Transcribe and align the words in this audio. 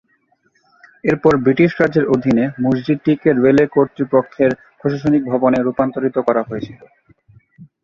এরপর 1.03 1.33
ব্রিটিশ 1.43 1.71
রাজের 1.75 2.05
অধীনে 2.07 2.45
মসজিদটিকে 2.63 3.29
রেলওয়ে 3.35 3.73
কর্তৃপক্ষের 3.75 4.51
প্রশাসনিক 4.79 5.21
ভবনে 5.31 5.57
রূপান্তরিত 5.59 6.15
করা 6.27 6.41
হয়েছিল। 6.43 6.79